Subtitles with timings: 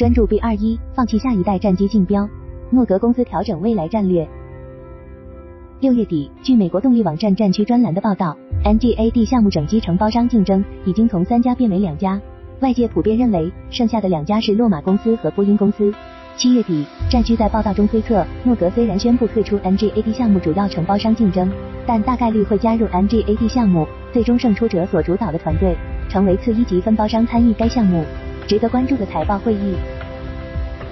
[0.00, 2.26] 专注 B 二一，放弃下一代战机竞标。
[2.70, 4.26] 诺格公司调整未来战略。
[5.78, 8.34] 六月底，据美国动力网站战区专栏的报道
[8.64, 12.18] ，NGAD 项目整机承包商竞争已经从三家变为两家，
[12.60, 15.92] 外界普遍认为剩下的两家是洛马公司和波音公司。
[16.34, 21.52] 七月底，战区在报道中推测，诺格虽然宣布退出 NGAD 项目主要承包商竞争，
[21.86, 25.76] 但大概率会加入 NGAD 项目最终胜出者所主导的团队，
[26.08, 28.02] 成为次一级分包商参与该项目。
[28.46, 29.74] 值得关注的财报会议。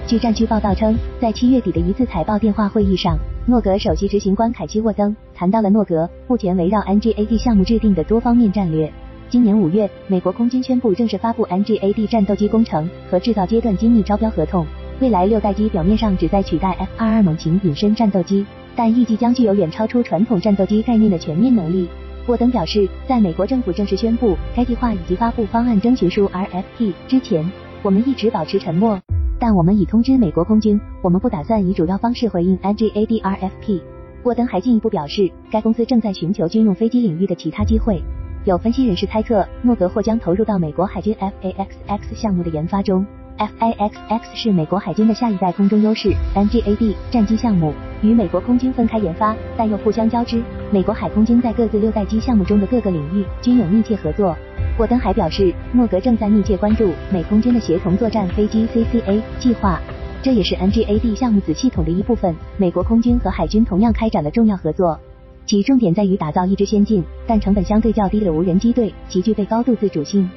[0.07, 8.91] 据战区报道称，在七月底的一次财报电话会议上，诺格首席执行官凯奇沃登谈到了诺格目前围绕 NGAD 项目制定的多方面战略。
[9.29, 14.65] 今年五月，美国空军宣布正式发布 NGAD 战斗机工程和制造阶段机密招标合同。
[15.01, 21.87] 未来六代机表面上旨在取代 F-22 猛禽隐身战斗机，但预计将具有远超出传统战斗机概念的全面能力。
[22.29, 27.51] 沃登表示，在美国政府正式宣布该计划以及发布方案征询书 RFP 之前，
[27.83, 29.01] 我们一直保持沉默。
[29.41, 33.81] 但我们已通知美国空军，我们不打算以主要方式回应 NGAD RFP。
[34.25, 38.03] 沃登还进一步表示，该公司正在寻求军用飞机领域的其他机会。
[38.45, 43.07] 有分析人士猜测，诺格或将投入到美国海军 FAXX 项目的研发中。
[43.39, 47.73] F I X X 是美国海军的下一代空中优势 NGAD 战机项目，
[48.03, 50.43] 与美国空军分开研发，但又互相交织。
[50.73, 54.37] 美国海空军在各自六代机项目中的各个领域均有密切合作。
[54.79, 59.81] 沃登还表示，诺格正在密切关注美空军的协同作战飞机 CCA 计划，
[60.21, 62.35] 这也是 NGAD 项目子系统的一部分。
[62.57, 64.99] 美国空军和海军同样开展了重要合作，
[65.47, 70.29] 其重点在于打造一支先进但成本相对较低的无人机队，其具备高度自主性。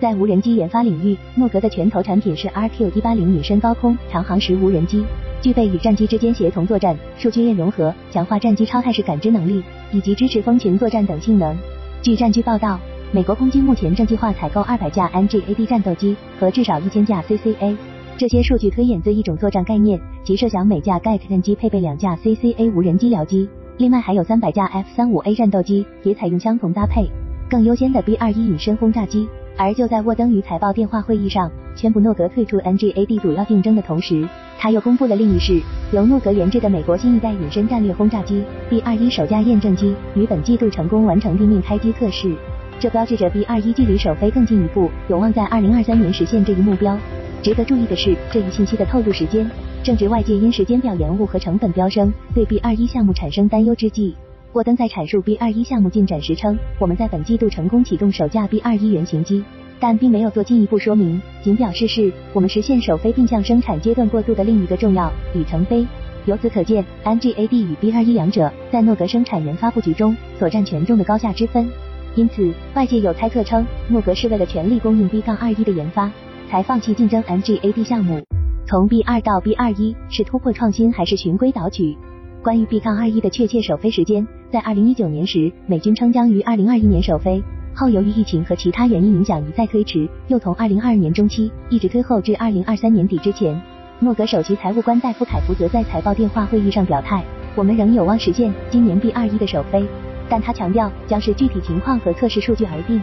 [0.00, 5.04] 在无人机研发领域，诺格的拳头产品是 RQ-180 隐身高空长航时无人机，
[5.42, 11.56] 具备与战机之间协同作战、数据链融合、强化战机超态势感知能力以及支持蜂群作战等性能。
[12.02, 12.80] 据战区报道。
[13.12, 17.76] 美国空军目前正计划采购二百架 NGAD 战斗机和至少一千架 CCA。
[18.16, 23.48] 这些数据推演自一种作战概念，即设想每架 GET 战机配备两架 CCA 无人机僚机。
[23.78, 27.10] 另外还有三百架 F-35A 战斗机也采用相同搭配。
[27.50, 29.28] 更优先的 B-21 隐身轰炸机。
[29.60, 34.26] 而就在沃登与财报电话会议上宣布诺格退出 NGAD 主要竞争的同时，
[34.58, 35.60] 他又公布了另一事：
[35.92, 42.34] 由诺格研制的美国新一代隐身战略轰炸机 B-21 首架验证机于本季度成功完成地面开机测试。
[42.78, 46.98] 这标志着 B 二一距离首飞更进一步，有望在二零二三年实现这一目标。
[47.42, 49.46] 值得注意的是，这一信息的透露时间
[49.82, 54.16] 正值外界因时间表延误和成本飙升对 B 二一项目产生担忧之际。
[54.52, 59.44] 沃登在阐述 B 二一项目进展时称，我们在本季度成功启动首架 B 二一原型机，
[59.78, 65.86] 但并没有做进一步说明，仅表示是我们实现首飞并向生产阶段过渡的另一个重要里程碑。
[66.26, 71.70] 由此可见，NGAD 与 B 二一两者在诺格生产研发布局中所占权重的高下之分。
[72.16, 76.10] 因此，外界有猜测称，诺格是为了全力供应 B 杠二一的研发，
[76.50, 78.20] 才放弃竞争 NGAD 项目。
[78.66, 81.96] 从 B 二到 B 二一是突破创新还是循规蹈矩？
[82.42, 87.40] 关于 B 杠二一的确切首飞时间，在二零一九年时，美军称将于二零二一年首飞，
[87.72, 93.56] 后由于疫情和其他原因影响一再推迟，又从二零二二年中期一直推后至二零二三年底之前。
[94.00, 97.22] 诺格首席财务官戴夫凯福则在财报电话会议上表态，
[97.54, 99.86] 我们仍有望实现今年 B 二一的首飞。
[100.28, 103.00] 但他强调，将是具体情况和测试数据而定。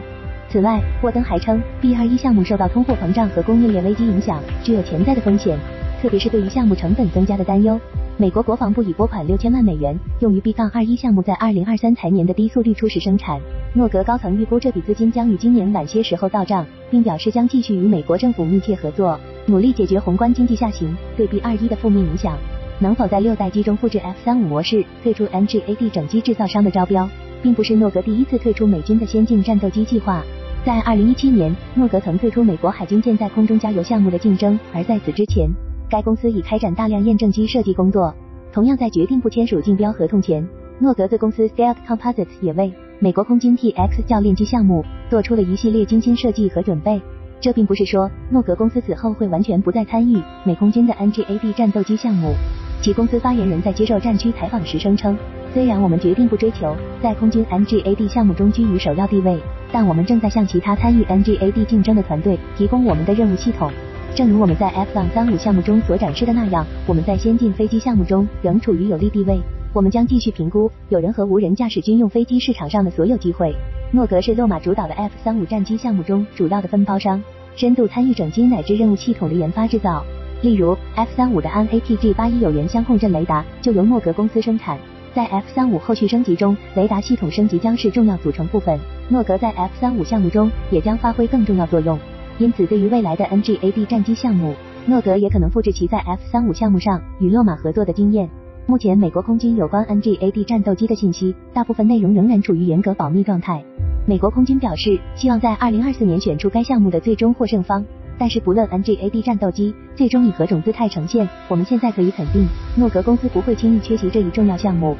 [0.50, 5.58] 此外，沃登还称，B 二一项目受到通货膨胀和供应链危机影响，具有潜在的风险，
[6.02, 7.80] 特别是对于项目成本增加的担忧。
[8.20, 13.40] 美国国防部已拨款六千万美元，用于 B 杠二一项目在二零二三财年的低速率初始生产。
[13.76, 22.36] 诺格高层预估这笔资金将于今年晚些时候到账，并表示将继续与美国政府密切合作，努力解决宏观经济下行对 B 二一的负面影响。
[22.80, 27.08] 能否在六代机中复制 F 三五模式，退出 NGAD 整机制造商的招标，
[27.44, 30.24] 并不是诺格第一次退出美军的先进战斗机计划。
[30.66, 35.48] 在二零一七年，诺格曾退出美国海军舰载空中加油项目的竞争，而在此之前，
[35.90, 38.14] 该公司已开展大量验证机设计工作。
[38.52, 40.48] 同样在决定不签署竞标合同前，
[40.80, 47.00] 诺格子公司 Stealth Composites 也为美国空军 T-X 教练机项目做出了一系列精心设计和准备。
[47.40, 52.34] 这并不是说诺格公司此后会完全不再参与美空军的 NGAD 战斗机项目。
[52.82, 55.16] 其公司发言人在接受战区采访时声称，
[55.54, 59.40] 虽然我们决定不追求在空军 NGAD 项目中居于首要地位，
[59.72, 63.72] 但我们正在向其他参与 NGAD 竞争的团队提供我们的任务系统。
[64.18, 69.40] 正如我们在 F 杠35项目中所展示的那样，我们在先进飞机项目中仍处于有利地位。
[69.76, 73.56] 我们将继续评估有人和无人驾驶军用飞机市场上的所有机会。
[73.92, 77.22] 诺格是洛马主导的 F-35 战机项目中主要的分包商，
[77.56, 80.04] 深度参与整机乃至任务系统的研发制造。
[80.42, 84.80] 例如，F 三五的安 APG 八一有源相控阵雷达就由诺格公司生产。
[85.14, 88.80] 在 F 三五后续升级中，雷达系统升级将是重要组成部分。
[89.10, 92.00] 诺格在 F 三五项目中也将发挥更重要作用。
[92.40, 94.54] 因此，对于未来的 NGAD 战机项目，
[94.86, 98.30] 诺格也可能复制其在 F 三五项目上与洛马合作的经验。
[98.68, 103.64] 目前，美国空军有关 NGAD 战斗机的信息，大部分内容仍然处于严格保密状态。
[104.06, 107.84] 美国空军表示，希望在二零二四年选出该项目的最终获胜方。
[108.20, 114.96] 但是，不论 NGAD 战斗机最终以何种姿态呈现，我们现在可以肯定，诺格公司不会轻易缺席这一重要项目。